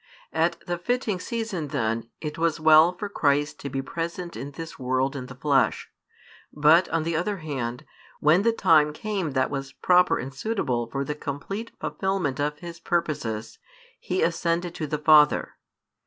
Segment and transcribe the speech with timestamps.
[0.33, 4.79] At the fitting season, then, it was well for Christ to be present in this
[4.79, 5.91] world in the flesh:
[6.51, 7.85] but, on the other hand,
[8.19, 12.79] when the time came that was proper and suitable for the complete fulfilment of His
[12.79, 13.59] purposes,
[13.99, 15.57] He ascended to the Father.